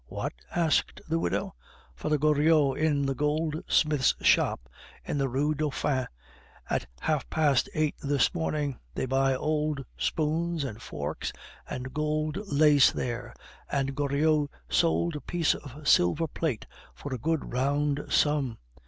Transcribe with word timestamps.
"What?" 0.07 0.33
asked 0.55 0.99
the 1.07 1.19
widow. 1.19 1.53
"Father 1.95 2.17
Goriot 2.17 2.75
in 2.79 3.05
the 3.05 3.13
goldsmith's 3.13 4.15
shop 4.19 4.67
in 5.05 5.19
the 5.19 5.29
Rue 5.29 5.53
Dauphine 5.53 6.07
at 6.67 6.87
half 7.01 7.29
past 7.29 7.69
eight 7.75 7.93
this 8.01 8.33
morning. 8.33 8.79
They 8.95 9.05
buy 9.05 9.35
old 9.35 9.85
spoons 9.97 10.63
and 10.63 10.81
forks 10.81 11.31
and 11.69 11.93
gold 11.93 12.37
lace 12.51 12.91
there, 12.91 13.35
and 13.71 13.93
Goriot 13.93 14.49
sold 14.67 15.15
a 15.17 15.21
piece 15.21 15.53
of 15.53 15.87
silver 15.87 16.27
plate 16.27 16.65
for 16.95 17.13
a 17.13 17.19
good 17.19 17.53
round 17.53 18.03
sum. 18.09 18.57